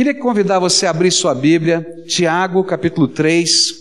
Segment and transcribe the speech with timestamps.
[0.00, 3.74] Queria convidar você a abrir sua Bíblia, Tiago, capítulo 3,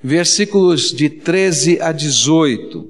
[0.00, 2.88] versículos de 13 a 18.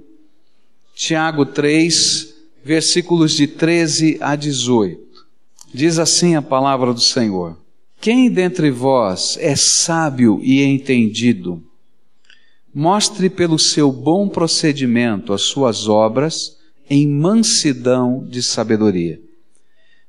[0.94, 5.00] Tiago 3, versículos de 13 a 18.
[5.72, 7.56] Diz assim a palavra do Senhor:
[7.98, 11.64] Quem dentre vós é sábio e entendido?
[12.74, 16.58] Mostre pelo seu bom procedimento as suas obras
[16.90, 19.18] em mansidão de sabedoria.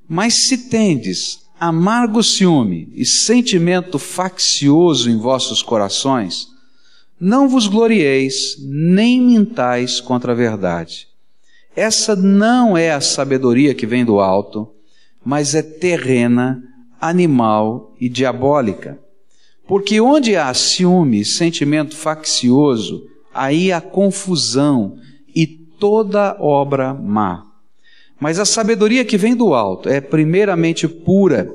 [0.05, 6.47] Mas se tendes amargo ciúme e sentimento faccioso em vossos corações,
[7.19, 11.07] não vos glorieis, nem mintais contra a verdade.
[11.75, 14.73] Essa não é a sabedoria que vem do alto,
[15.23, 16.63] mas é terrena,
[16.99, 18.99] animal e diabólica.
[19.67, 24.97] Porque onde há ciúme, sentimento faccioso, aí há confusão
[25.35, 27.50] e toda obra má.
[28.21, 31.51] Mas a sabedoria que vem do alto é primeiramente pura,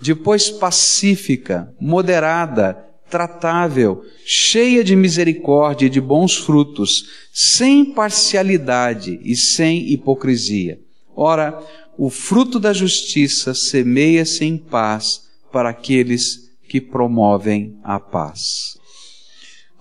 [0.00, 2.76] depois pacífica, moderada,
[3.08, 10.80] tratável, cheia de misericórdia e de bons frutos, sem parcialidade e sem hipocrisia.
[11.14, 11.56] Ora,
[11.96, 15.22] o fruto da justiça semeia-se em paz
[15.52, 18.76] para aqueles que promovem a paz.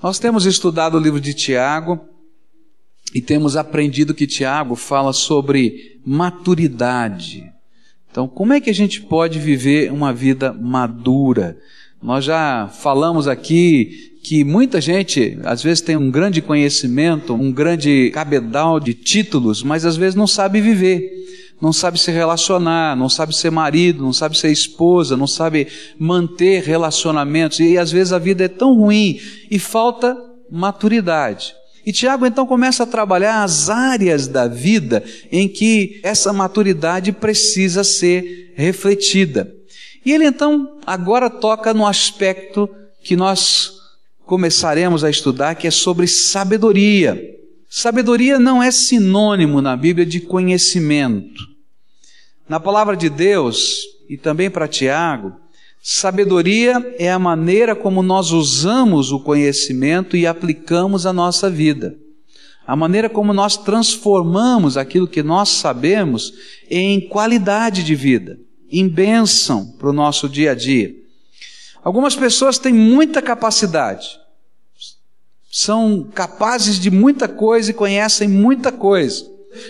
[0.01, 1.99] Nós temos estudado o livro de Tiago
[3.13, 7.51] e temos aprendido que Tiago fala sobre maturidade.
[8.09, 11.57] Então, como é que a gente pode viver uma vida madura?
[12.01, 18.09] Nós já falamos aqui que muita gente às vezes tem um grande conhecimento, um grande
[18.11, 21.27] cabedal de títulos, mas às vezes não sabe viver
[21.59, 26.61] não sabe se relacionar, não sabe ser marido, não sabe ser esposa, não sabe manter
[26.61, 29.19] relacionamentos, e às vezes a vida é tão ruim
[29.49, 30.15] e falta
[30.51, 31.55] maturidade.
[31.87, 37.81] E Tiago então começa a trabalhar as áreas da vida em que essa maturidade precisa
[37.81, 39.55] ser refletida.
[40.05, 42.69] E ele então agora toca no aspecto
[43.01, 43.71] que nós
[44.25, 47.17] começaremos a estudar, que é sobre sabedoria.
[47.69, 51.41] Sabedoria não é sinônimo na Bíblia de conhecimento.
[52.49, 55.31] Na palavra de Deus, e também para Tiago,
[55.89, 61.97] sabedoria é a maneira como nós usamos o conhecimento e aplicamos a nossa vida.
[62.67, 66.33] A maneira como nós transformamos aquilo que nós sabemos
[66.69, 68.37] em qualidade de vida,
[68.69, 70.93] em bênção para o nosso dia a dia.
[71.81, 74.19] Algumas pessoas têm muita capacidade,
[75.49, 79.25] são capazes de muita coisa e conhecem muita coisa.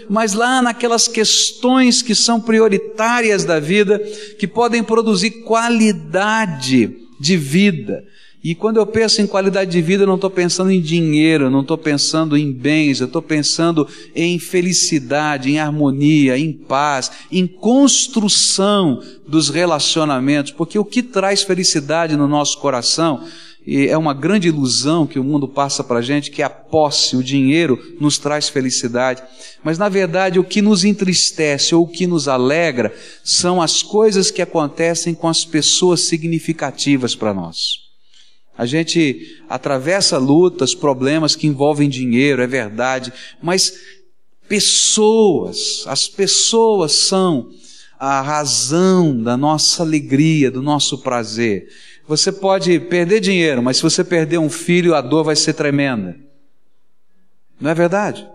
[0.09, 3.99] Mas lá naquelas questões que são prioritárias da vida,
[4.39, 8.03] que podem produzir qualidade de vida.
[8.43, 11.61] E quando eu penso em qualidade de vida, eu não estou pensando em dinheiro, não
[11.61, 19.01] estou pensando em bens, eu estou pensando em felicidade, em harmonia, em paz, em construção
[19.27, 23.25] dos relacionamentos, porque o que traz felicidade no nosso coração
[23.67, 27.17] e é uma grande ilusão que o mundo passa para a gente, que a posse,
[27.17, 29.21] o dinheiro, nos traz felicidade.
[29.61, 32.95] Mas na verdade, o que nos entristece ou o que nos alegra
[33.25, 37.87] são as coisas que acontecem com as pessoas significativas para nós.
[38.57, 43.11] A gente atravessa lutas, problemas que envolvem dinheiro, é verdade,
[43.43, 43.73] mas
[44.47, 47.49] pessoas, as pessoas são
[47.99, 51.67] a razão da nossa alegria, do nosso prazer.
[52.07, 56.15] Você pode perder dinheiro, mas se você perder um filho, a dor vai ser tremenda.
[57.59, 58.25] Não é verdade?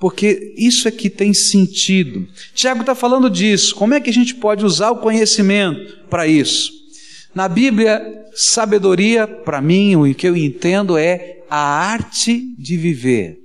[0.00, 2.26] Porque isso é que tem sentido.
[2.54, 3.72] Tiago está falando disso.
[3.76, 6.72] Como é que a gente pode usar o conhecimento para isso?
[7.32, 13.38] Na Bíblia, sabedoria, para mim, o que eu entendo é a arte de viver,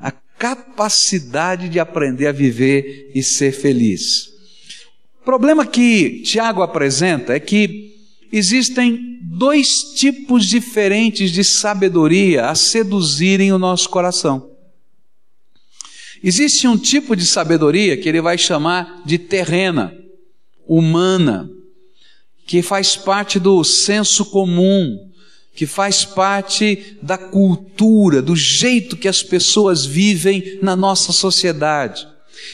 [0.00, 4.28] a capacidade de aprender a viver e ser feliz.
[5.20, 7.93] O problema que Tiago apresenta é que
[8.36, 14.50] existem dois tipos diferentes de sabedoria a seduzirem o nosso coração.
[16.20, 19.96] Existe um tipo de sabedoria que ele vai chamar de terrena,
[20.66, 21.48] humana,
[22.44, 25.10] que faz parte do senso comum,
[25.54, 32.04] que faz parte da cultura, do jeito que as pessoas vivem na nossa sociedade.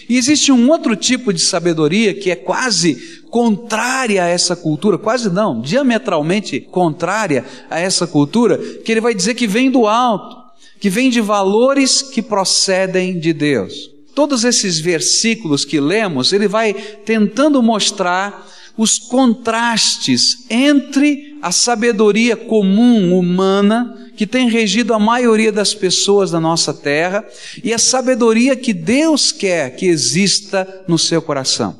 [0.08, 5.30] E existe um outro tipo de sabedoria que é quase contrária a essa cultura, quase
[5.30, 10.36] não, diametralmente contrária a essa cultura, que ele vai dizer que vem do alto,
[10.78, 13.90] que vem de valores que procedem de Deus.
[14.14, 18.46] Todos esses versículos que lemos, ele vai tentando mostrar
[18.76, 26.40] os contrastes entre a sabedoria comum humana que tem regido a maioria das pessoas da
[26.40, 27.24] nossa terra
[27.64, 31.79] e a sabedoria que Deus quer que exista no seu coração.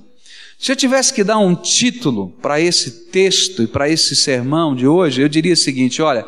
[0.61, 4.87] Se eu tivesse que dar um título para esse texto e para esse sermão de
[4.87, 6.27] hoje, eu diria o seguinte: olha,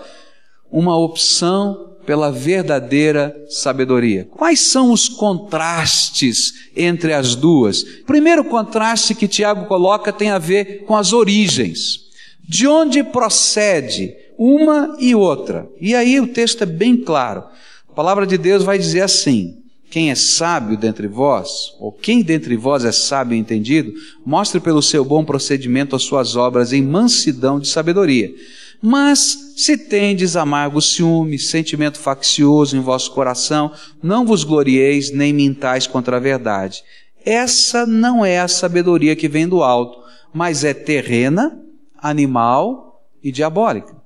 [0.71, 4.27] uma opção pela verdadeira sabedoria.
[4.31, 7.83] Quais são os contrastes entre as duas?
[7.83, 12.01] O primeiro contraste que Tiago coloca tem a ver com as origens.
[12.43, 15.69] De onde procede uma e outra?
[15.79, 17.45] E aí o texto é bem claro.
[17.87, 19.62] A palavra de Deus vai dizer assim:
[19.93, 23.93] quem é sábio dentre vós, ou quem dentre vós é sábio e entendido,
[24.25, 28.35] mostre pelo seu bom procedimento as suas obras em mansidão de sabedoria.
[28.81, 33.71] Mas se tendes amargo ciúme, sentimento faccioso em vosso coração,
[34.03, 36.83] não vos glorieis nem mintais contra a verdade.
[37.23, 39.99] Essa não é a sabedoria que vem do alto,
[40.33, 41.61] mas é terrena,
[41.99, 44.02] animal e diabólica.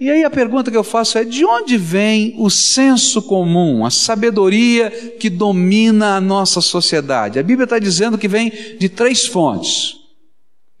[0.00, 3.90] E aí a pergunta que eu faço é: de onde vem o senso comum, a
[3.90, 7.38] sabedoria que domina a nossa sociedade?
[7.38, 9.96] A Bíblia está dizendo que vem de três fontes.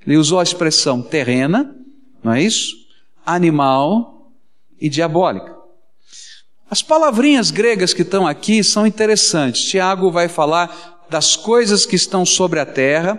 [0.06, 1.74] Ele usou a expressão terrena,
[2.22, 2.76] não é isso?
[3.26, 4.30] Animal
[4.80, 5.58] e diabólica.
[6.70, 9.62] As palavrinhas gregas que estão aqui são interessantes.
[9.62, 13.18] Tiago vai falar das coisas que estão sobre a terra,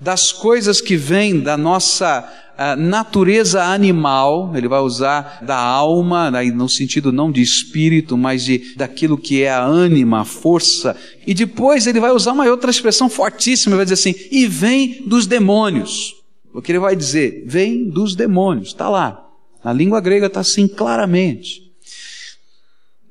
[0.00, 6.68] das coisas que vêm da nossa a natureza animal, ele vai usar da alma, no
[6.68, 10.96] sentido não de espírito, mas de daquilo que é a ânima, a força.
[11.26, 15.02] E depois ele vai usar uma outra expressão fortíssima, ele vai dizer assim: e vem
[15.06, 16.14] dos demônios.
[16.52, 17.42] O que ele vai dizer?
[17.46, 19.28] Vem dos demônios, está lá.
[19.64, 21.63] Na língua grega está assim claramente.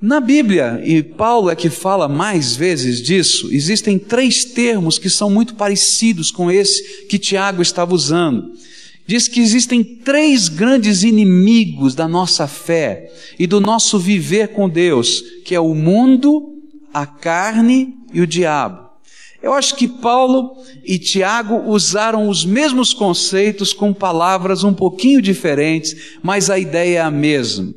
[0.04, 5.30] Na Bíblia, e Paulo é que fala mais vezes disso, existem três termos que são
[5.30, 8.52] muito parecidos com esse que Tiago estava usando
[9.06, 15.22] diz que existem três grandes inimigos da nossa fé e do nosso viver com Deus,
[15.46, 16.62] que é o mundo,
[16.94, 18.84] a carne e o diabo.
[19.42, 20.56] Eu acho que Paulo
[20.86, 27.02] e Tiago usaram os mesmos conceitos com palavras um pouquinho diferentes, mas a ideia é
[27.02, 27.74] a mesma.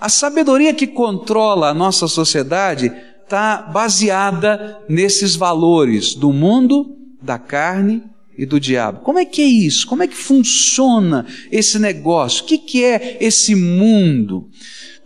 [0.00, 8.02] A sabedoria que controla a nossa sociedade está baseada nesses valores do mundo, da carne
[8.36, 9.00] e do diabo.
[9.00, 9.86] Como é que é isso?
[9.86, 12.44] Como é que funciona esse negócio?
[12.44, 14.48] O que, que é esse mundo?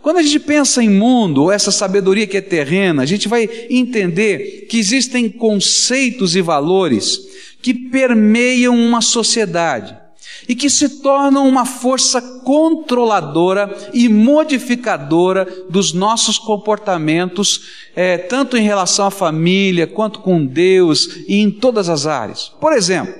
[0.01, 3.49] Quando a gente pensa em mundo, ou essa sabedoria que é terrena, a gente vai
[3.69, 7.19] entender que existem conceitos e valores
[7.61, 10.00] que permeiam uma sociedade
[10.47, 17.61] e que se tornam uma força controladora e modificadora dos nossos comportamentos,
[17.95, 22.51] é, tanto em relação à família, quanto com Deus e em todas as áreas.
[22.59, 23.13] Por exemplo,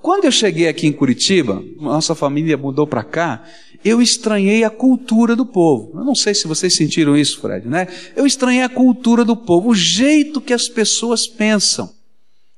[0.00, 3.42] quando eu cheguei aqui em Curitiba, nossa família mudou para cá,
[3.84, 5.92] eu estranhei a cultura do povo.
[5.94, 7.86] Eu não sei se vocês sentiram isso, Fred, né?
[8.16, 11.90] Eu estranhei a cultura do povo, o jeito que as pessoas pensam.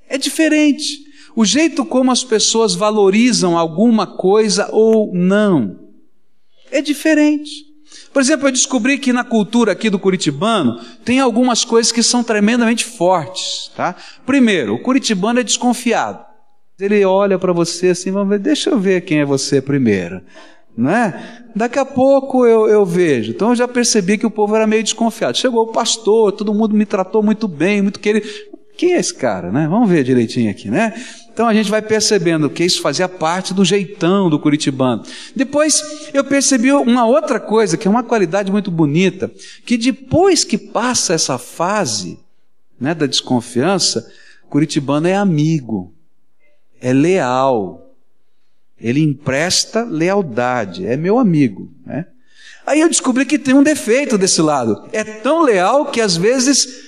[0.09, 1.06] É diferente
[1.37, 5.87] o jeito como as pessoas valorizam alguma coisa ou não
[6.71, 7.67] é diferente.
[8.13, 12.25] Por exemplo, eu descobri que na cultura aqui do curitibano tem algumas coisas que são
[12.25, 13.95] tremendamente fortes, tá?
[14.25, 16.25] Primeiro, o curitibano é desconfiado.
[16.81, 20.23] Ele olha para você assim, vamos ver, deixa eu ver quem é você primeiro,
[20.77, 21.45] né?
[21.55, 23.31] Daqui a pouco eu, eu vejo.
[23.31, 25.37] Então eu já percebi que o povo era meio desconfiado.
[25.37, 28.27] Chegou o pastor, todo mundo me tratou muito bem, muito querido.
[28.77, 29.67] Quem é esse cara, né?
[29.69, 30.93] Vamos ver direitinho aqui, né?
[31.37, 35.03] Então a gente vai percebendo que isso fazia parte do jeitão do curitibano.
[35.35, 39.31] Depois eu percebi uma outra coisa, que é uma qualidade muito bonita,
[39.67, 42.19] que depois que passa essa fase
[42.81, 44.11] né, da desconfiança,
[44.49, 45.93] curitibano é amigo,
[46.81, 47.95] é leal,
[48.81, 51.71] ele empresta lealdade, é meu amigo.
[51.85, 52.07] Né?
[52.67, 54.89] Aí eu descobri que tem um defeito desse lado.
[54.91, 56.86] É tão leal que às vezes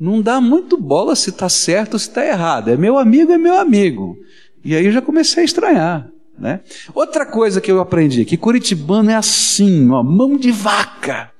[0.00, 2.70] não dá muito bola se está certo ou se está errado.
[2.70, 4.16] É meu amigo, é meu amigo.
[4.64, 6.08] E aí eu já comecei a estranhar.
[6.38, 6.60] Né?
[6.94, 11.30] Outra coisa que eu aprendi, que curitibano é assim, mão de vaca.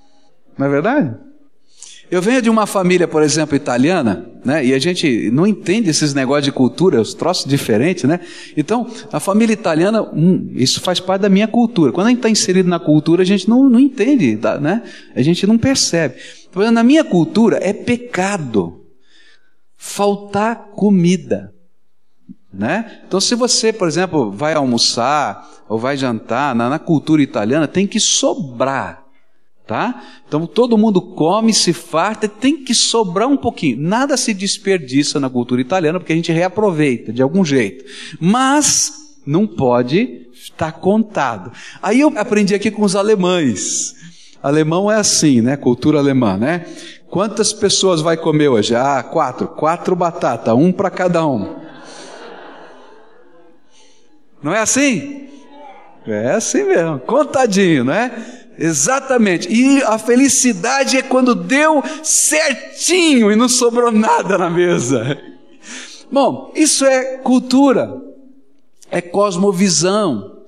[0.58, 1.14] Não é verdade?
[2.10, 4.66] Eu venho de uma família, por exemplo, italiana, né?
[4.66, 8.18] E a gente não entende esses negócios de cultura, os troços diferentes, né?
[8.56, 11.92] Então, a família italiana, hum, isso faz parte da minha cultura.
[11.92, 14.82] Quando a gente está inserido na cultura, a gente não, não entende, né?
[15.14, 16.16] A gente não percebe.
[16.72, 18.84] Na minha cultura é pecado
[19.76, 21.54] faltar comida.
[22.52, 23.00] Né?
[23.06, 27.86] Então, se você, por exemplo, vai almoçar ou vai jantar, na, na cultura italiana tem
[27.86, 29.00] que sobrar.
[29.66, 30.02] Tá?
[30.26, 33.80] Então todo mundo come, se farta, tem que sobrar um pouquinho.
[33.80, 37.84] Nada se desperdiça na cultura italiana porque a gente reaproveita de algum jeito.
[38.18, 38.92] Mas
[39.24, 41.52] não pode estar contado.
[41.80, 43.94] Aí eu aprendi aqui com os alemães.
[44.42, 45.56] Alemão é assim, né?
[45.56, 46.66] Cultura alemã, né?
[47.08, 48.74] Quantas pessoas vai comer hoje?
[48.74, 49.48] Ah, quatro.
[49.48, 51.56] Quatro batata, um para cada um.
[54.42, 55.28] Não é assim?
[56.06, 58.10] É assim mesmo, contadinho, né?
[58.58, 59.52] Exatamente.
[59.52, 65.18] E a felicidade é quando deu certinho e não sobrou nada na mesa.
[66.10, 68.00] Bom, isso é cultura,
[68.90, 70.39] é cosmovisão.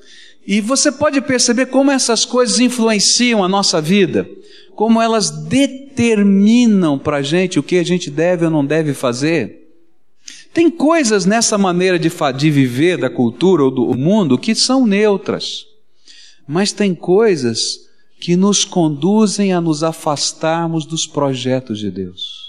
[0.47, 4.29] E você pode perceber como essas coisas influenciam a nossa vida,
[4.75, 9.63] como elas determinam para a gente o que a gente deve ou não deve fazer.
[10.53, 15.65] Tem coisas nessa maneira de, de viver da cultura ou do mundo que são neutras,
[16.47, 17.81] mas tem coisas
[18.21, 22.42] que nos conduzem a nos afastarmos dos projetos de Deus.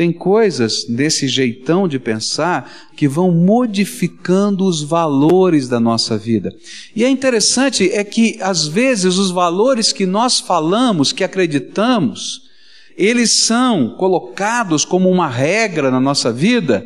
[0.00, 6.56] Tem coisas desse jeitão de pensar que vão modificando os valores da nossa vida.
[6.96, 12.48] E é interessante é que às vezes os valores que nós falamos, que acreditamos,
[12.96, 16.82] eles são colocados como uma regra na nossa vida,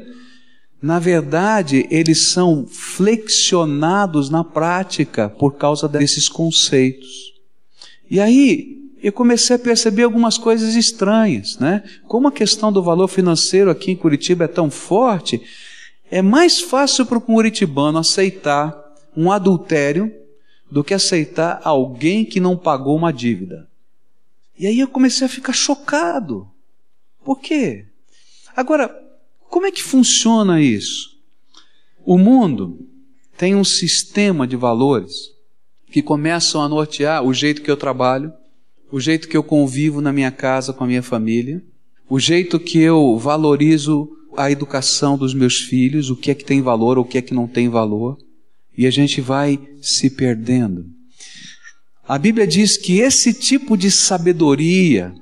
[0.83, 7.33] na verdade, eles são flexionados na prática por causa desses conceitos.
[8.11, 11.83] E aí, eu comecei a perceber algumas coisas estranhas, né?
[12.09, 15.43] Como a questão do valor financeiro aqui em Curitiba é tão forte,
[16.11, 18.75] é mais fácil para o curitibano aceitar
[19.15, 20.11] um adultério
[20.71, 23.69] do que aceitar alguém que não pagou uma dívida.
[24.59, 26.49] E aí eu comecei a ficar chocado.
[27.23, 27.85] Por quê?
[28.57, 28.89] Agora,
[29.51, 31.19] como é que funciona isso?
[32.07, 32.89] O mundo
[33.37, 35.31] tem um sistema de valores
[35.91, 38.33] que começam a nortear o jeito que eu trabalho,
[38.95, 41.61] o jeito que eu convivo na minha casa com a minha família,
[42.09, 46.63] o jeito que eu valorizo a educação dos meus filhos, o que é que tem
[46.63, 48.17] valor, o que é que não tem valor,
[48.79, 50.87] e a gente vai se perdendo.
[52.07, 55.13] A Bíblia diz que esse tipo de sabedoria,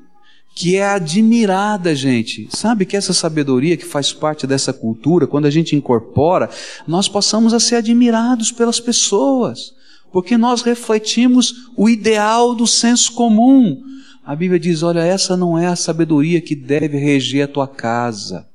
[0.54, 5.50] que é admirada, gente, sabe que essa sabedoria que faz parte dessa cultura, quando a
[5.50, 6.50] gente incorpora,
[6.86, 9.72] nós passamos a ser admirados pelas pessoas,
[10.12, 13.82] porque nós refletimos o ideal do senso comum.
[14.24, 18.46] A Bíblia diz: olha, essa não é a sabedoria que deve reger a tua casa,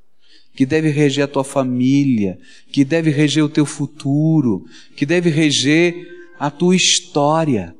[0.56, 2.38] que deve reger a tua família,
[2.72, 7.76] que deve reger o teu futuro, que deve reger a tua história.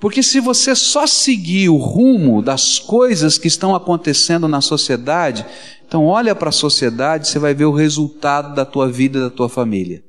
[0.00, 5.46] Porque se você só seguir o rumo das coisas que estão acontecendo na sociedade,
[5.86, 9.30] então olha para a sociedade, você vai ver o resultado da tua vida e da
[9.30, 10.04] tua família.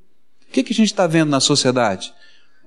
[0.49, 2.13] O que, que a gente está vendo na sociedade?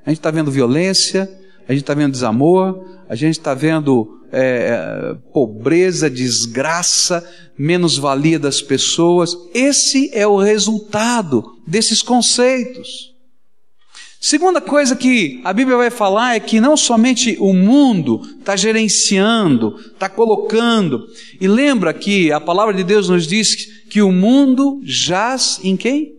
[0.04, 1.28] A gente está vendo violência,
[1.68, 7.26] a gente está vendo desamor, a gente está vendo é, pobreza, desgraça,
[7.56, 9.36] menos-valia das pessoas.
[9.52, 13.14] Esse é o resultado desses conceitos.
[14.20, 19.76] Segunda coisa que a Bíblia vai falar é que não somente o mundo está gerenciando,
[19.78, 21.06] está colocando,
[21.40, 26.17] e lembra que a palavra de Deus nos diz que o mundo jaz em quem?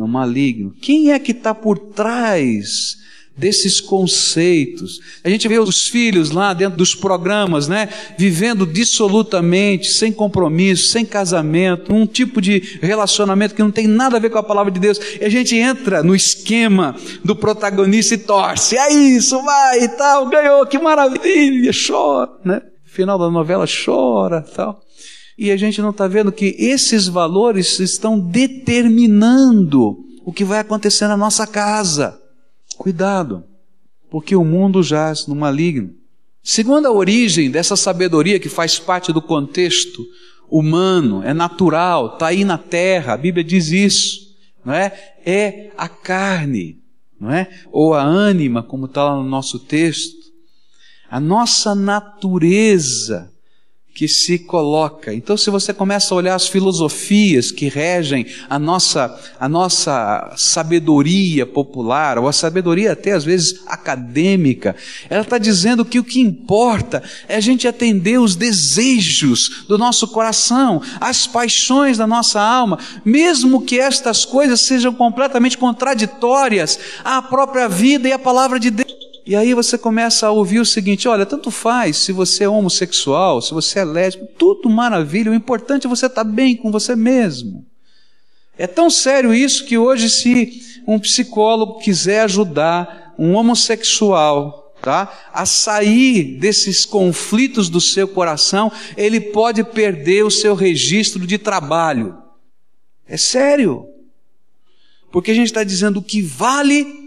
[0.00, 0.74] No maligno.
[0.80, 2.96] Quem é que está por trás
[3.36, 5.00] desses conceitos.
[5.22, 7.88] A gente vê os filhos lá dentro dos programas, né,
[8.18, 14.20] vivendo dissolutamente, sem compromisso, sem casamento, um tipo de relacionamento que não tem nada a
[14.20, 14.98] ver com a palavra de Deus.
[15.20, 18.76] E a gente entra no esquema do protagonista e torce.
[18.76, 22.62] É isso, vai e tal, ganhou, que maravilha, chora, né?
[22.84, 24.82] Final da novela chora, tal.
[25.40, 31.08] E a gente não está vendo que esses valores estão determinando o que vai acontecer
[31.08, 32.20] na nossa casa.
[32.76, 33.42] Cuidado,
[34.10, 35.94] porque o mundo jaz no maligno.
[36.42, 40.04] Segundo a origem dessa sabedoria que faz parte do contexto
[40.50, 44.92] humano, é natural, está aí na terra, a Bíblia diz isso, não é?
[45.24, 46.76] É a carne,
[47.18, 47.48] não é?
[47.72, 50.20] Ou a ânima, como está lá no nosso texto.
[51.10, 53.32] A nossa natureza
[54.00, 55.12] que se coloca.
[55.12, 61.44] Então, se você começa a olhar as filosofias que regem a nossa, a nossa sabedoria
[61.44, 64.74] popular, ou a sabedoria até às vezes acadêmica,
[65.10, 70.08] ela está dizendo que o que importa é a gente atender os desejos do nosso
[70.08, 77.68] coração, as paixões da nossa alma, mesmo que estas coisas sejam completamente contraditórias à própria
[77.68, 78.89] vida e à palavra de Deus.
[79.26, 83.40] E aí você começa a ouvir o seguinte: olha, tanto faz se você é homossexual,
[83.40, 87.64] se você é lésbico, tudo maravilha, o importante é você estar bem com você mesmo.
[88.56, 95.44] É tão sério isso que hoje, se um psicólogo quiser ajudar um homossexual tá, a
[95.44, 102.16] sair desses conflitos do seu coração, ele pode perder o seu registro de trabalho.
[103.06, 103.86] É sério.
[105.10, 106.99] Porque a gente está dizendo o que vale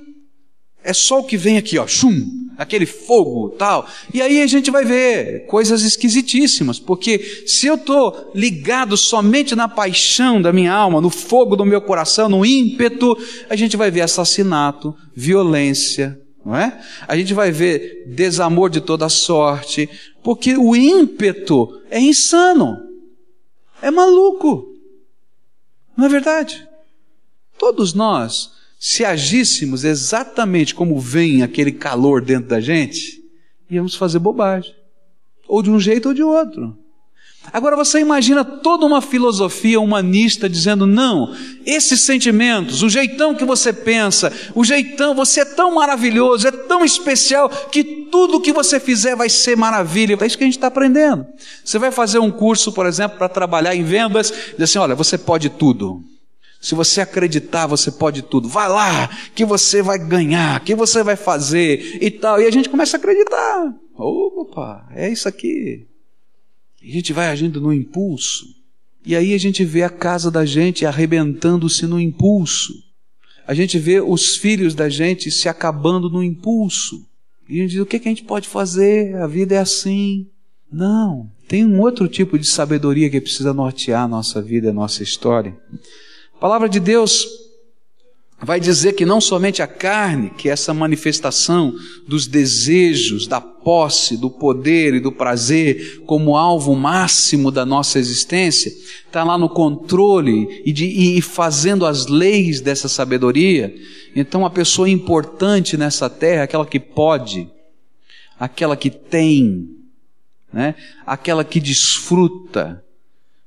[0.83, 2.43] é só o que vem aqui, ó, chum.
[2.57, 3.87] aquele fogo tal.
[4.13, 9.67] E aí a gente vai ver coisas esquisitíssimas, porque se eu estou ligado somente na
[9.67, 13.17] paixão da minha alma, no fogo do meu coração, no ímpeto,
[13.49, 16.79] a gente vai ver assassinato, violência, não é?
[17.07, 19.89] A gente vai ver desamor de toda sorte,
[20.21, 22.77] porque o ímpeto é insano,
[23.81, 24.73] é maluco,
[25.95, 26.67] não é verdade?
[27.57, 28.51] Todos nós,
[28.85, 33.23] se agíssemos exatamente como vem aquele calor dentro da gente,
[33.71, 34.75] íamos fazer bobagem,
[35.47, 36.77] ou de um jeito ou de outro.
[37.53, 41.33] Agora você imagina toda uma filosofia humanista dizendo: não,
[41.65, 46.83] esses sentimentos, o jeitão que você pensa, o jeitão, você é tão maravilhoso, é tão
[46.83, 50.17] especial, que tudo que você fizer vai ser maravilha.
[50.19, 51.25] É isso que a gente está aprendendo.
[51.63, 55.17] Você vai fazer um curso, por exemplo, para trabalhar em vendas, diz assim: olha, você
[55.17, 56.03] pode tudo.
[56.63, 58.47] Se você acreditar, você pode tudo.
[58.47, 62.41] Vai lá, que você vai ganhar, que você vai fazer e tal.
[62.41, 63.75] E a gente começa a acreditar.
[63.93, 65.85] Opa, é isso aqui.
[66.81, 68.45] A gente vai agindo no impulso.
[69.05, 72.73] E aí a gente vê a casa da gente arrebentando-se no impulso.
[73.45, 77.05] A gente vê os filhos da gente se acabando no impulso.
[77.49, 79.17] E a gente diz: o que, que a gente pode fazer?
[79.17, 80.29] A vida é assim.
[80.71, 81.29] Não.
[81.45, 85.53] Tem um outro tipo de sabedoria que precisa nortear a nossa vida, a nossa história.
[86.43, 87.25] Palavra de Deus
[88.41, 91.73] vai dizer que não somente a carne, que é essa manifestação
[92.05, 98.73] dos desejos, da posse, do poder e do prazer como alvo máximo da nossa existência,
[99.05, 103.73] está lá no controle e, de, e fazendo as leis dessa sabedoria.
[104.13, 107.49] Então, a pessoa importante nessa terra aquela que pode,
[108.37, 109.69] aquela que tem,
[110.51, 110.75] né?
[111.05, 112.83] aquela que desfruta.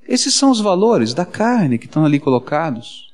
[0.08, 3.12] Esses são os valores da carne que estão ali colocados.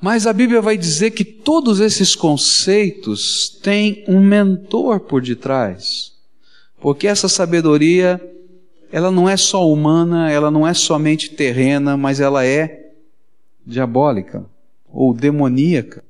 [0.00, 6.12] Mas a Bíblia vai dizer que todos esses conceitos têm um mentor por detrás.
[6.80, 8.20] Porque essa sabedoria,
[8.92, 12.92] ela não é só humana, ela não é somente terrena, mas ela é
[13.66, 14.44] diabólica
[14.88, 16.04] ou demoníaca.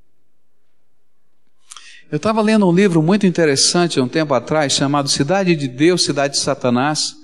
[2.10, 6.04] Eu estava lendo um livro muito interessante há um tempo atrás, chamado Cidade de Deus,
[6.04, 7.16] Cidade de Satanás,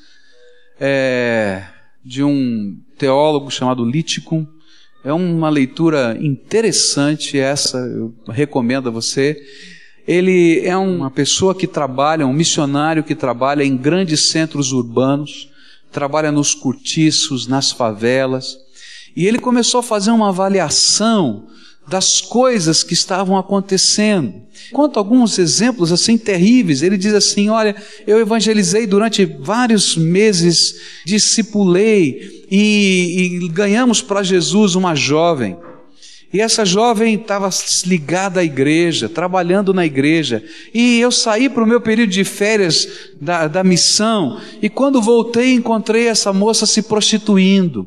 [0.81, 1.65] é,
[2.05, 4.47] de um teólogo chamado Liticum.
[5.05, 9.37] É uma leitura interessante essa, eu recomendo a você.
[10.07, 15.49] Ele é uma pessoa que trabalha, um missionário que trabalha em grandes centros urbanos,
[15.91, 18.57] trabalha nos cortiços, nas favelas,
[19.15, 21.47] e ele começou a fazer uma avaliação
[21.87, 24.35] das coisas que estavam acontecendo.
[24.73, 26.83] Conta alguns exemplos assim terríveis.
[26.83, 27.75] Ele diz assim: Olha,
[28.07, 35.57] eu evangelizei durante vários meses, discipulei e, e ganhamos para Jesus uma jovem.
[36.33, 37.51] E essa jovem estava
[37.85, 40.43] ligada à igreja, trabalhando na igreja.
[40.73, 42.89] E eu saí para o meu período de férias
[43.21, 44.41] da, da missão.
[44.63, 47.87] E quando voltei, encontrei essa moça se prostituindo.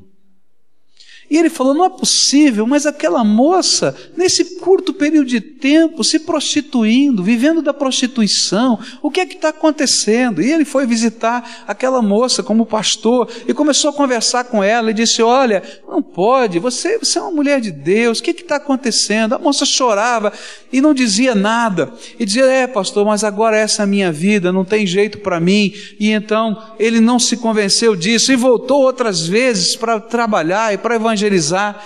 [1.29, 6.19] E ele falou: não é possível, mas aquela moça, nesse curto período de tempo, se
[6.19, 10.41] prostituindo, vivendo da prostituição, o que é que está acontecendo?
[10.41, 14.93] E ele foi visitar aquela moça como pastor e começou a conversar com ela e
[14.93, 19.33] disse: Olha, não pode, você, você é uma mulher de Deus, o que está acontecendo?
[19.33, 20.31] A moça chorava
[20.71, 21.91] e não dizia nada.
[22.19, 25.39] E dizia: É, pastor, mas agora essa é a minha vida, não tem jeito para
[25.39, 25.73] mim.
[25.99, 30.95] E então ele não se convenceu disso e voltou outras vezes para trabalhar e para
[30.95, 31.83] evangelizar evangelizar.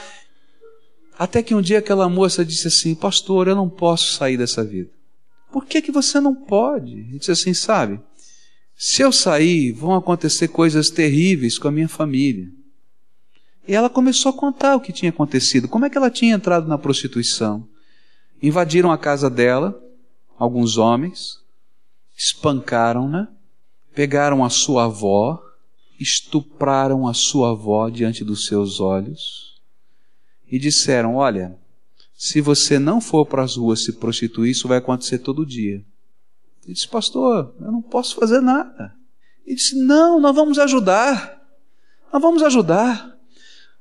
[1.18, 4.90] Até que um dia aquela moça disse assim: Pastor, eu não posso sair dessa vida.
[5.52, 6.94] Por que, que você não pode?
[6.94, 8.00] Ele disse assim: Sabe,
[8.76, 12.50] se eu sair, vão acontecer coisas terríveis com a minha família.
[13.68, 16.68] E ela começou a contar o que tinha acontecido, como é que ela tinha entrado
[16.68, 17.68] na prostituição.
[18.42, 19.80] Invadiram a casa dela,
[20.38, 21.40] alguns homens,
[22.18, 23.28] espancaram-na,
[23.94, 25.40] pegaram a sua avó,
[26.00, 29.60] estupraram a sua avó diante dos seus olhos
[30.50, 31.58] e disseram: Olha,
[32.16, 35.84] se você não for para as ruas se prostituir, isso vai acontecer todo dia.
[36.64, 38.96] Ele disse: Pastor, eu não posso fazer nada.
[39.46, 41.38] Ele disse: Não, nós vamos ajudar.
[42.12, 43.18] Nós vamos ajudar.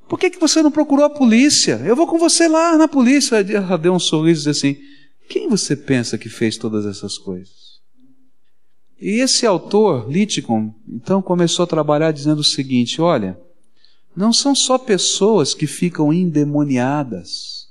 [0.09, 1.81] Por que, que você não procurou a polícia?
[1.85, 3.37] Eu vou com você lá na polícia.
[3.37, 4.83] Ela deu um sorriso e disse assim:
[5.29, 7.68] Quem você pensa que fez todas essas coisas?
[9.01, 13.39] E esse autor, Liticon, então começou a trabalhar dizendo o seguinte: olha,
[14.15, 17.69] não são só pessoas que ficam endemoniadas,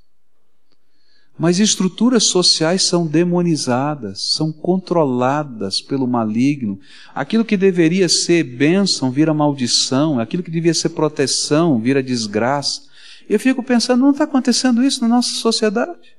[1.38, 6.80] mas estruturas sociais são demonizadas, são controladas pelo maligno.
[7.14, 12.88] Aquilo que deveria ser bênção vira maldição, aquilo que devia ser proteção vira desgraça.
[13.30, 16.16] Eu fico pensando, não está acontecendo isso na nossa sociedade?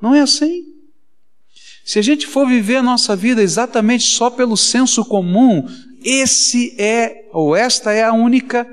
[0.00, 0.73] Não é assim?
[1.84, 5.68] Se a gente for viver a nossa vida exatamente só pelo senso comum,
[6.02, 8.66] esse é, ou esta é a única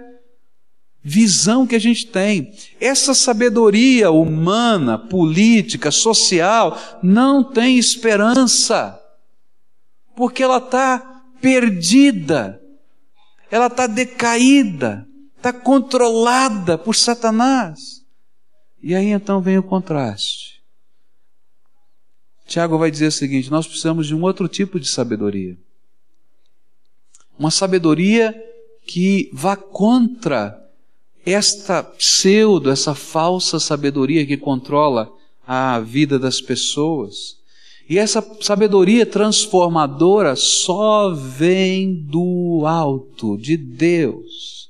[1.03, 2.53] visão que a gente tem.
[2.79, 8.97] Essa sabedoria humana, política, social, não tem esperança,
[10.15, 12.61] porque ela está perdida,
[13.49, 18.01] ela está decaída, está controlada por Satanás.
[18.81, 20.40] E aí então vem o contraste.
[22.51, 25.57] Tiago vai dizer o seguinte: nós precisamos de um outro tipo de sabedoria.
[27.39, 28.35] Uma sabedoria
[28.85, 30.59] que vá contra
[31.25, 35.09] esta pseudo, essa falsa sabedoria que controla
[35.47, 37.37] a vida das pessoas.
[37.89, 44.69] E essa sabedoria transformadora só vem do alto, de Deus.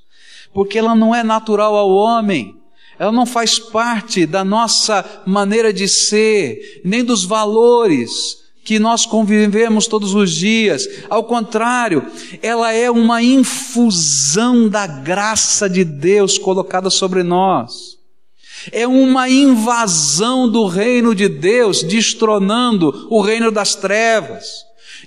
[0.53, 2.60] Porque ela não é natural ao homem.
[3.01, 9.87] Ela não faz parte da nossa maneira de ser, nem dos valores que nós convivemos
[9.87, 10.87] todos os dias.
[11.09, 12.05] Ao contrário,
[12.43, 17.97] ela é uma infusão da graça de Deus colocada sobre nós.
[18.71, 24.45] É uma invasão do reino de Deus, destronando o reino das trevas.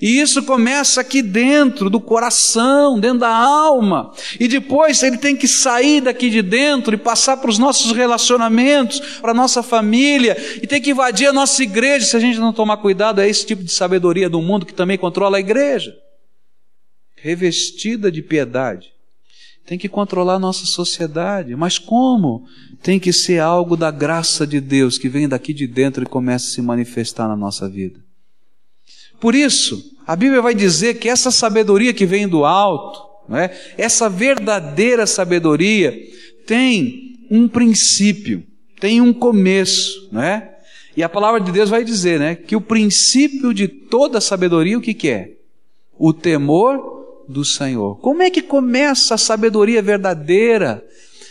[0.04, 4.12] E isso começa aqui dentro do coração, dentro da alma.
[4.38, 9.00] E depois ele tem que sair daqui de dentro e passar para os nossos relacionamentos,
[9.22, 12.04] para a nossa família, e tem que invadir a nossa igreja.
[12.04, 14.98] Se a gente não tomar cuidado, é esse tipo de sabedoria do mundo que também
[14.98, 15.96] controla a igreja.
[17.16, 18.92] Revestida de piedade.
[19.64, 21.56] Tem que controlar a nossa sociedade.
[21.56, 22.44] Mas como?
[22.82, 26.46] Tem que ser algo da graça de Deus que vem daqui de dentro e começa
[26.46, 28.04] a se manifestar na nossa vida.
[29.20, 33.03] Por isso, a Bíblia vai dizer que essa sabedoria que vem do alto,
[33.35, 33.50] é?
[33.79, 35.94] essa verdadeira sabedoria,
[36.46, 38.44] tem um princípio,
[38.79, 40.55] tem um começo, é?
[40.96, 44.81] E a palavra de Deus vai dizer, né, que o princípio de toda sabedoria, o
[44.81, 45.33] que, que é?
[45.98, 47.98] O temor do Senhor.
[47.98, 50.85] Como é que começa a sabedoria verdadeira?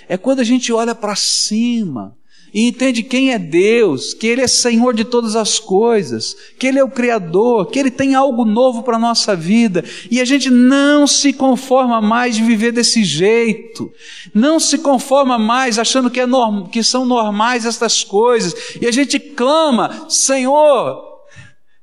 [0.10, 2.16] É quando a gente olha para cima,
[2.54, 6.78] e entende quem é Deus, que Ele é Senhor de todas as coisas, que Ele
[6.78, 10.50] é o Criador, que Ele tem algo novo para a nossa vida, e a gente
[10.50, 13.92] não se conforma mais de viver desse jeito,
[14.34, 18.92] não se conforma mais achando que, é norm, que são normais estas coisas, e a
[18.92, 21.04] gente clama: Senhor,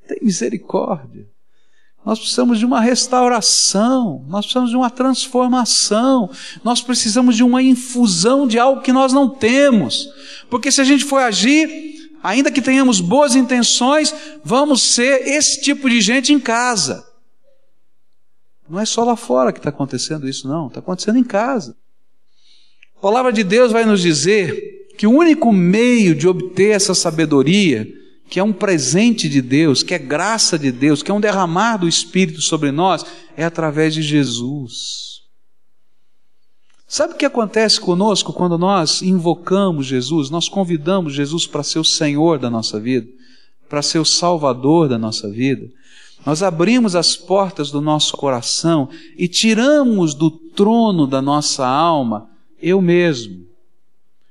[0.07, 1.30] tem misericórdia.
[2.11, 6.29] Nós precisamos de uma restauração, nós precisamos de uma transformação,
[6.65, 10.09] nós precisamos de uma infusão de algo que nós não temos.
[10.51, 15.89] Porque se a gente for agir, ainda que tenhamos boas intenções, vamos ser esse tipo
[15.89, 17.07] de gente em casa.
[18.69, 21.77] Não é só lá fora que está acontecendo isso, não, está acontecendo em casa.
[22.97, 28.00] A palavra de Deus vai nos dizer que o único meio de obter essa sabedoria
[28.31, 31.79] que é um presente de Deus, que é graça de Deus, que é um derramar
[31.79, 33.05] do Espírito sobre nós,
[33.37, 35.23] é através de Jesus.
[36.87, 41.85] Sabe o que acontece conosco quando nós invocamos Jesus, nós convidamos Jesus para ser o
[41.85, 43.09] Senhor da nossa vida,
[43.69, 45.69] para ser o Salvador da nossa vida?
[46.25, 52.29] Nós abrimos as portas do nosso coração e tiramos do trono da nossa alma
[52.63, 53.47] eu mesmo.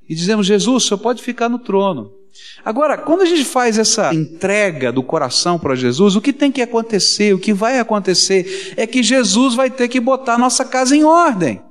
[0.07, 2.18] E dizemos: Jesus, o Senhor pode ficar no trono.
[2.63, 6.61] Agora, quando a gente faz essa entrega do coração para Jesus, o que tem que
[6.61, 10.95] acontecer, o que vai acontecer, é que Jesus vai ter que botar a nossa casa
[10.95, 11.61] em ordem.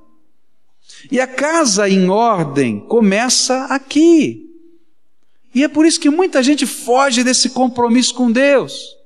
[1.11, 4.47] E a casa em ordem começa aqui.
[5.55, 8.97] E é por isso que muita gente foge desse compromisso com Deus.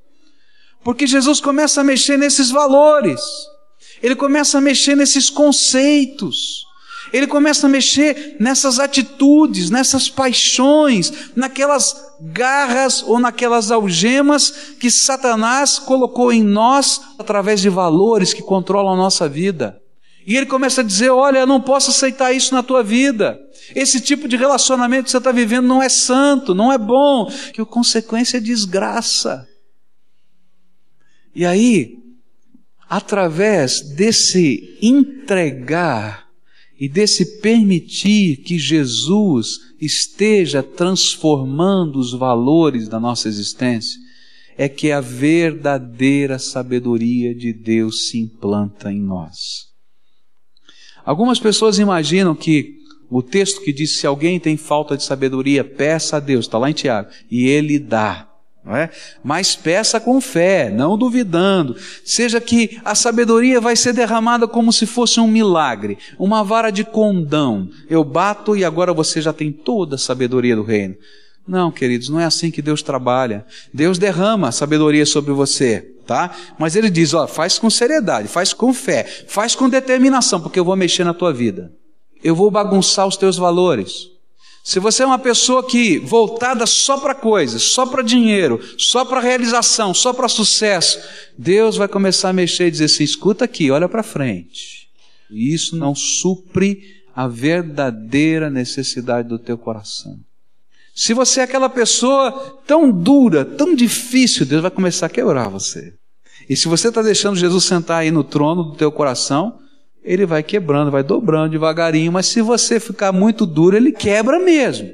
[0.82, 3.20] Porque Jesus começa a mexer nesses valores,
[4.02, 6.66] ele começa a mexer nesses conceitos.
[7.12, 15.78] Ele começa a mexer nessas atitudes, nessas paixões, naquelas garras ou naquelas algemas que Satanás
[15.78, 19.78] colocou em nós através de valores que controlam a nossa vida.
[20.26, 23.38] E ele começa a dizer: Olha, eu não posso aceitar isso na tua vida.
[23.74, 27.60] Esse tipo de relacionamento que você está vivendo não é santo, não é bom, que
[27.60, 29.46] a consequência é desgraça.
[31.34, 31.98] E aí,
[32.88, 36.21] através desse entregar
[36.78, 44.00] e desse permitir que Jesus esteja transformando os valores da nossa existência,
[44.56, 49.72] é que a verdadeira sabedoria de Deus se implanta em nós.
[51.04, 52.76] Algumas pessoas imaginam que
[53.10, 56.70] o texto que diz se alguém tem falta de sabedoria, peça a Deus, está lá
[56.70, 58.31] em Tiago, e Ele dá.
[58.64, 58.90] Não é?
[59.24, 61.76] Mas peça com fé, não duvidando.
[62.04, 66.84] Seja que a sabedoria vai ser derramada como se fosse um milagre, uma vara de
[66.84, 67.68] condão.
[67.90, 70.94] Eu bato e agora você já tem toda a sabedoria do reino.
[71.46, 73.44] Não, queridos, não é assim que Deus trabalha.
[73.74, 76.30] Deus derrama sabedoria sobre você, tá?
[76.56, 80.64] Mas Ele diz: ó, faz com seriedade, faz com fé, faz com determinação, porque eu
[80.64, 81.72] vou mexer na tua vida.
[82.22, 84.11] Eu vou bagunçar os teus valores.
[84.62, 89.20] Se você é uma pessoa que voltada só para coisas, só para dinheiro, só para
[89.20, 91.00] realização, só para sucesso,
[91.36, 94.88] Deus vai começar a mexer e dizer assim: escuta aqui, olha para frente.
[95.28, 100.18] E isso não supre a verdadeira necessidade do teu coração.
[100.94, 105.94] Se você é aquela pessoa tão dura, tão difícil, Deus vai começar a quebrar você.
[106.48, 109.58] E se você está deixando Jesus sentar aí no trono do teu coração,
[110.04, 114.90] ele vai quebrando, vai dobrando devagarinho, mas se você ficar muito duro, ele quebra mesmo.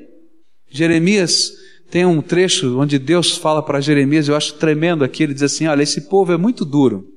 [0.71, 1.53] Jeremias
[1.91, 5.67] tem um trecho onde Deus fala para Jeremias, eu acho tremendo aqui, ele diz assim:
[5.67, 7.09] Olha, esse povo é muito duro,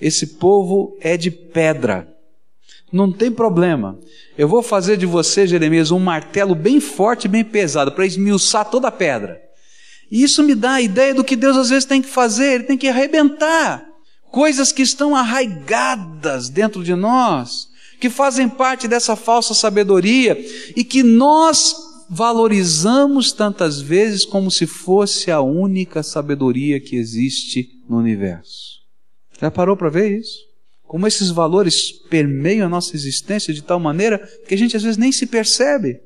[0.00, 2.08] esse povo é de pedra,
[2.90, 3.98] não tem problema,
[4.36, 8.88] eu vou fazer de você, Jeremias, um martelo bem forte, bem pesado, para esmiuçar toda
[8.88, 9.40] a pedra.
[10.10, 12.64] E isso me dá a ideia do que Deus às vezes tem que fazer, Ele
[12.64, 13.91] tem que arrebentar
[14.32, 17.68] coisas que estão arraigadas dentro de nós,
[18.00, 20.36] que fazem parte dessa falsa sabedoria
[20.74, 21.76] e que nós
[22.10, 28.80] valorizamos tantas vezes como se fosse a única sabedoria que existe no universo.
[29.40, 30.52] Já parou para ver isso?
[30.92, 34.98] como esses valores permeiam a nossa existência de tal maneira que a gente às vezes
[34.98, 35.98] nem se percebe.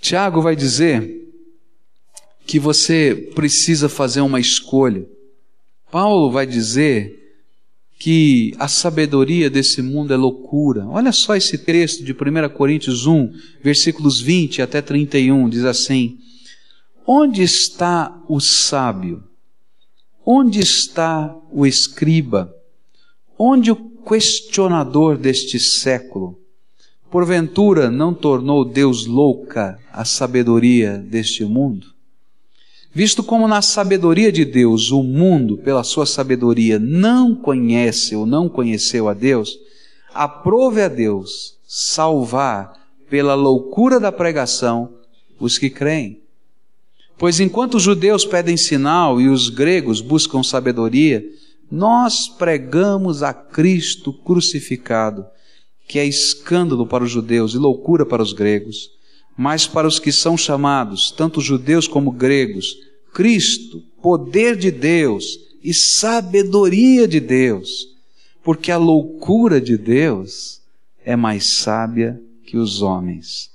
[0.00, 1.28] Tiago vai dizer
[2.46, 5.04] que você precisa fazer uma escolha.
[5.90, 7.19] Paulo vai dizer
[8.00, 10.86] que a sabedoria desse mundo é loucura.
[10.88, 13.30] Olha só esse texto de 1 Coríntios 1,
[13.62, 16.18] versículos 20 até 31, diz assim:
[17.06, 19.22] Onde está o sábio?
[20.24, 22.50] Onde está o escriba?
[23.38, 26.40] Onde o questionador deste século,
[27.10, 31.88] porventura não tornou Deus louca a sabedoria deste mundo?
[32.92, 38.48] Visto como na sabedoria de Deus o mundo, pela sua sabedoria, não conhece ou não
[38.48, 39.58] conheceu a Deus,
[40.12, 42.72] aprove a Deus salvar
[43.08, 44.92] pela loucura da pregação
[45.38, 46.20] os que creem.
[47.16, 51.24] Pois enquanto os judeus pedem sinal e os gregos buscam sabedoria,
[51.70, 55.24] nós pregamos a Cristo crucificado,
[55.86, 58.90] que é escândalo para os judeus e loucura para os gregos,
[59.40, 62.76] mas para os que são chamados, tanto judeus como gregos,
[63.14, 67.96] Cristo, poder de Deus e sabedoria de Deus,
[68.44, 70.60] porque a loucura de Deus
[71.02, 73.50] é mais sábia que os homens,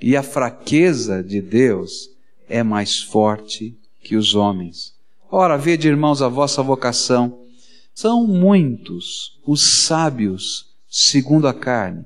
[0.00, 2.08] e a fraqueza de Deus
[2.48, 4.94] é mais forte que os homens.
[5.28, 7.36] Ora, vede, irmãos, a vossa vocação
[7.92, 12.04] são muitos os sábios segundo a carne,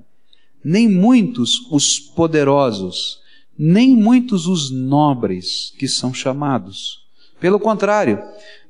[0.64, 3.20] nem muitos os poderosos,
[3.58, 7.00] nem muitos os nobres que são chamados.
[7.40, 8.22] Pelo contrário,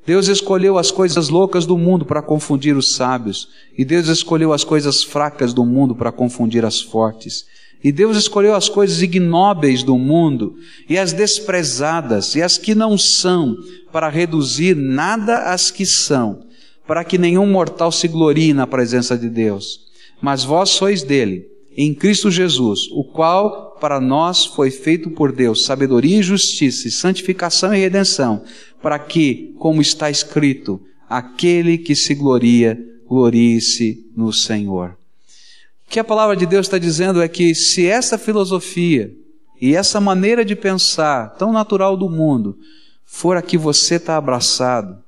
[0.05, 4.63] Deus escolheu as coisas loucas do mundo para confundir os sábios, e Deus escolheu as
[4.63, 7.45] coisas fracas do mundo para confundir as fortes.
[7.83, 10.55] E Deus escolheu as coisas ignóbeis do mundo
[10.87, 13.55] e as desprezadas e as que não são,
[13.91, 16.45] para reduzir nada às que são,
[16.87, 19.81] para que nenhum mortal se glorie na presença de Deus.
[20.21, 25.65] Mas vós sois dele, em Cristo Jesus, o qual para nós foi feito por Deus
[25.65, 28.43] sabedoria e justiça, e santificação e redenção,
[28.81, 34.97] para que, como está escrito, aquele que se gloria, glorie-se no Senhor.
[35.87, 39.13] O que a palavra de Deus está dizendo é que se essa filosofia
[39.59, 42.57] e essa maneira de pensar tão natural do mundo
[43.05, 45.01] for a que você está abraçado,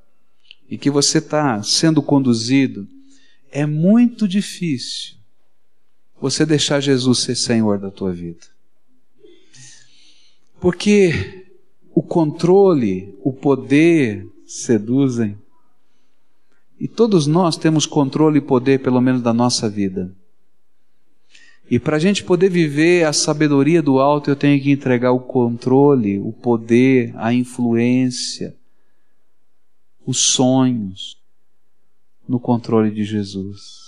[0.73, 2.87] e que você está sendo conduzido,
[3.51, 5.22] é muito difícil
[6.23, 8.47] você deixar Jesus ser Senhor da tua vida.
[10.57, 11.43] Porque
[11.93, 15.37] o controle, o poder seduzem.
[16.79, 20.15] E todos nós temos controle e poder, pelo menos, da nossa vida.
[21.69, 25.19] E para a gente poder viver a sabedoria do alto, eu tenho que entregar o
[25.19, 28.55] controle, o poder, a influência,
[30.05, 31.17] os sonhos
[32.25, 33.82] no controle de Jesus,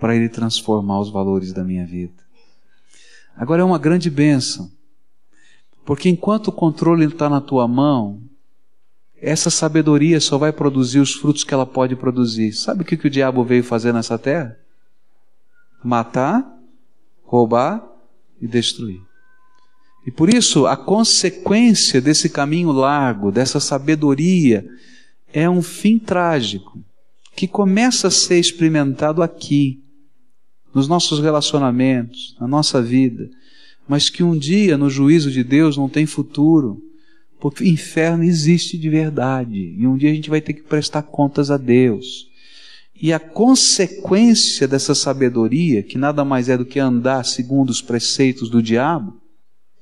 [0.00, 2.22] para Ele transformar os valores da minha vida.
[3.36, 4.70] Agora é uma grande bênção,
[5.84, 8.20] porque enquanto o controle está na tua mão,
[9.20, 12.52] essa sabedoria só vai produzir os frutos que ela pode produzir.
[12.52, 14.56] Sabe o que, que o diabo veio fazer nessa terra?
[15.82, 16.46] Matar,
[17.24, 17.84] roubar
[18.40, 19.00] e destruir.
[20.06, 24.66] E por isso, a consequência desse caminho largo, dessa sabedoria,
[25.32, 26.80] é um fim trágico
[27.36, 29.82] que começa a ser experimentado aqui,
[30.74, 33.28] nos nossos relacionamentos, na nossa vida,
[33.86, 36.82] mas que um dia, no juízo de Deus, não tem futuro,
[37.40, 39.74] Porque o inferno existe de verdade.
[39.78, 42.28] E um dia a gente vai ter que prestar contas a Deus.
[43.00, 48.50] E a consequência dessa sabedoria, que nada mais é do que andar segundo os preceitos
[48.50, 49.20] do diabo,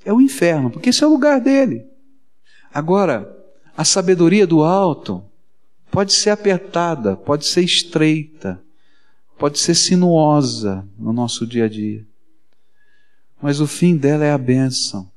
[0.04, 1.82] é o inferno, porque esse é o lugar dele.
[2.72, 3.34] Agora,
[3.74, 5.24] a sabedoria do alto
[5.90, 8.62] pode ser apertada, pode ser estreita,
[9.38, 12.04] pode ser sinuosa no nosso dia a dia.
[13.40, 15.10] Mas o fim dela é a bênção.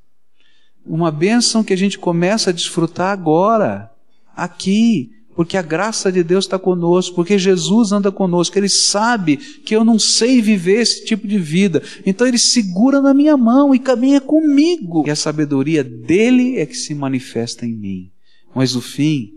[0.85, 3.91] Uma bênção que a gente começa a desfrutar agora,
[4.35, 9.73] aqui, porque a graça de Deus está conosco, porque Jesus anda conosco, Ele sabe que
[9.73, 13.79] eu não sei viver esse tipo de vida, então Ele segura na minha mão e
[13.79, 15.05] caminha comigo.
[15.07, 18.11] E a sabedoria dele é que se manifesta em mim.
[18.53, 19.33] Mas o fim,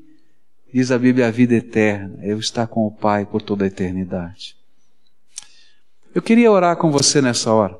[0.72, 4.56] diz a Bíblia, a vida eterna, eu estar com o Pai por toda a eternidade.
[6.14, 7.78] Eu queria orar com você nessa hora.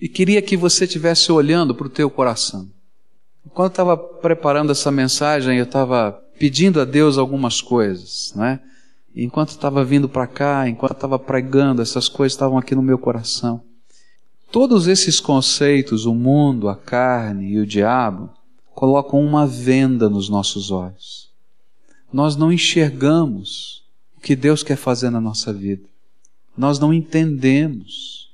[0.00, 2.70] E queria que você estivesse olhando para o teu coração.
[3.50, 8.60] Quando eu estava preparando essa mensagem, eu estava pedindo a Deus algumas coisas, né?
[9.14, 13.62] Enquanto estava vindo para cá, enquanto estava pregando, essas coisas estavam aqui no meu coração.
[14.50, 18.30] Todos esses conceitos, o mundo, a carne e o diabo,
[18.74, 21.30] colocam uma venda nos nossos olhos.
[22.12, 23.82] Nós não enxergamos
[24.16, 25.87] o que Deus quer fazer na nossa vida.
[26.58, 28.32] Nós não entendemos.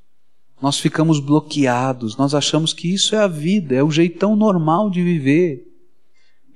[0.60, 2.16] Nós ficamos bloqueados.
[2.16, 5.70] Nós achamos que isso é a vida, é o jeitão normal de viver.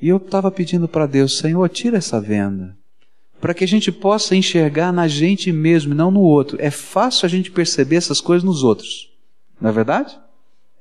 [0.01, 2.75] E eu estava pedindo para Deus, Senhor, tira essa venda.
[3.39, 6.57] Para que a gente possa enxergar na gente mesmo e não no outro.
[6.59, 9.11] É fácil a gente perceber essas coisas nos outros.
[9.61, 10.19] Não é verdade?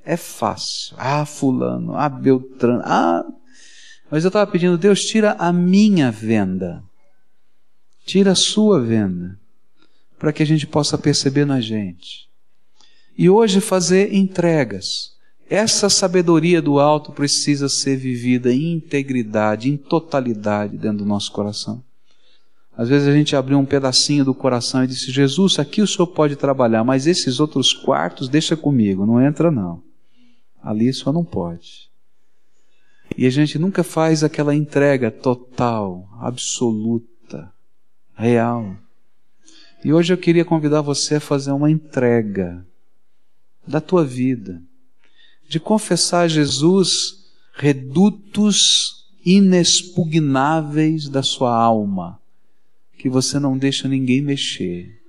[0.06, 0.96] É fácil.
[0.98, 3.26] Ah, fulano, ah, Beltrano, ah.
[4.10, 6.82] Mas eu estava pedindo, Deus, tira a minha venda.
[8.06, 9.38] Tira a sua venda.
[10.18, 12.28] Para que a gente possa perceber na gente.
[13.18, 15.18] E hoje fazer entregas
[15.50, 21.82] essa sabedoria do alto precisa ser vivida em integridade, em totalidade dentro do nosso coração.
[22.76, 26.08] Às vezes a gente abriu um pedacinho do coração e disse: Jesus, aqui o senhor
[26.08, 29.82] pode trabalhar, mas esses outros quartos deixa comigo, não entra não.
[30.62, 31.88] Ali senhor não pode.
[33.18, 37.52] E a gente nunca faz aquela entrega total, absoluta,
[38.16, 38.76] real.
[39.84, 42.66] E hoje eu queria convidar você a fazer uma entrega
[43.68, 44.62] da tua vida
[45.48, 52.20] de confessar a Jesus redutos inexpugnáveis da sua alma,
[52.98, 55.02] que você não deixa ninguém mexer.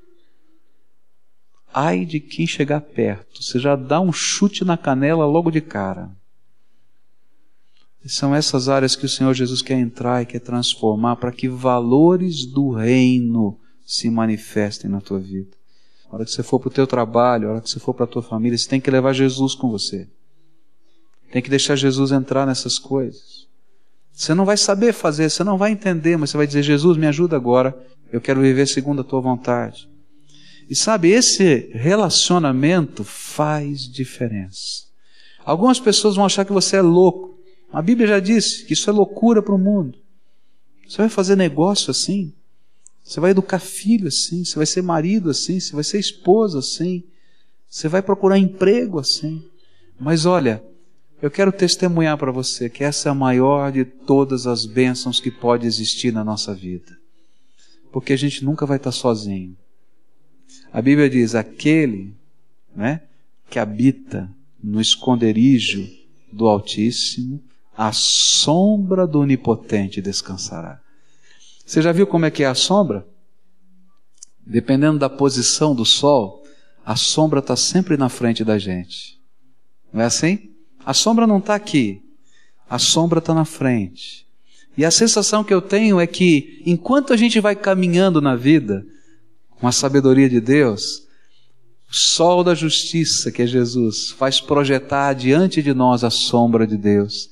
[1.73, 6.11] Ai de quem chegar perto, você já dá um chute na canela logo de cara.
[8.07, 12.47] São essas áreas que o Senhor Jesus quer entrar e quer transformar para que valores
[12.47, 15.57] do reino se manifestem na tua vida.
[16.11, 18.05] A hora que você for para o teu trabalho, a hora que você for para
[18.05, 20.07] a tua família, você tem que levar Jesus com você.
[21.33, 23.49] Tem que deixar Jesus entrar nessas coisas.
[24.13, 27.07] Você não vai saber fazer, você não vai entender, mas você vai dizer: Jesus, me
[27.07, 27.75] ajuda agora,
[28.13, 29.89] eu quero viver segundo a tua vontade.
[30.69, 34.85] E sabe, esse relacionamento faz diferença.
[35.43, 37.39] Algumas pessoas vão achar que você é louco.
[37.73, 39.99] A Bíblia já disse que isso é loucura para o mundo.
[40.87, 42.35] Você vai fazer negócio assim?
[43.09, 44.45] Você vai educar filho assim?
[44.45, 45.59] Você vai ser marido assim?
[45.59, 47.03] Você vai ser esposa assim?
[47.67, 49.43] Você vai procurar emprego assim?
[49.99, 50.63] Mas olha,
[51.23, 55.31] eu quero testemunhar para você que essa é a maior de todas as bênçãos que
[55.31, 56.99] pode existir na nossa vida.
[57.91, 59.57] Porque a gente nunca vai estar sozinho.
[60.71, 62.15] A Bíblia diz: aquele
[62.77, 63.01] né,
[63.49, 64.31] que habita
[64.63, 65.89] no esconderijo
[66.31, 67.43] do Altíssimo,
[67.75, 70.79] a sombra do Onipotente descansará.
[71.69, 73.07] Você já viu como é que é a sombra?
[74.41, 76.43] Dependendo da posição do sol,
[76.83, 79.21] a sombra está sempre na frente da gente.
[79.93, 80.49] Não é assim?
[80.83, 82.01] A sombra não está aqui,
[82.71, 84.27] a sombra está na frente.
[84.79, 88.87] E a sensação que eu tenho é que, enquanto a gente vai caminhando na vida,
[89.61, 91.07] com a sabedoria de Deus,
[91.91, 96.79] o sol da justiça, que é Jesus, faz projetar diante de nós a sombra de
[96.79, 97.29] Deus.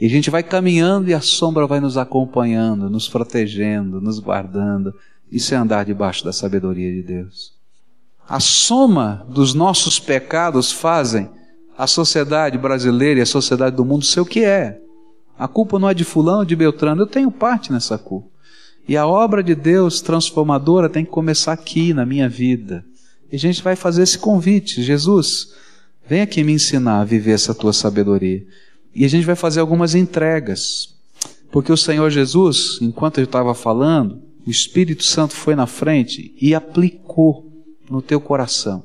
[0.00, 4.94] E a gente vai caminhando e a sombra vai nos acompanhando, nos protegendo, nos guardando.
[5.30, 7.52] Isso é andar debaixo da sabedoria de Deus.
[8.28, 11.30] A soma dos nossos pecados fazem
[11.78, 14.80] a sociedade brasileira e a sociedade do mundo ser o que é.
[15.38, 18.28] A culpa não é de fulano, de Beltrano, eu tenho parte nessa culpa.
[18.88, 22.84] E a obra de Deus transformadora tem que começar aqui na minha vida.
[23.30, 25.52] E a gente vai fazer esse convite, Jesus,
[26.08, 28.46] vem aqui me ensinar a viver essa tua sabedoria.
[28.96, 30.94] E a gente vai fazer algumas entregas.
[31.52, 36.54] Porque o Senhor Jesus, enquanto eu estava falando, o Espírito Santo foi na frente e
[36.54, 37.46] aplicou
[37.90, 38.84] no teu coração.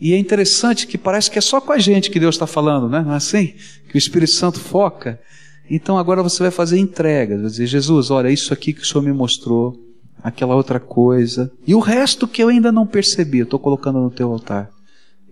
[0.00, 2.88] E é interessante que parece que é só com a gente que Deus está falando,
[2.88, 3.02] né?
[3.04, 3.54] não é assim?
[3.88, 5.20] Que o Espírito Santo foca.
[5.68, 9.02] Então agora você vai fazer entregas, vai dizer, Jesus, olha, isso aqui que o Senhor
[9.02, 9.74] me mostrou,
[10.22, 14.10] aquela outra coisa, e o resto que eu ainda não percebi, eu estou colocando no
[14.10, 14.70] teu altar.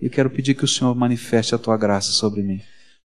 [0.01, 2.61] Eu quero pedir que o Senhor manifeste a tua graça sobre mim.